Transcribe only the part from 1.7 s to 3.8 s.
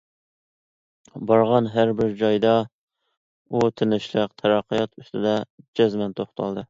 ھەربىر جايدا ئۇ«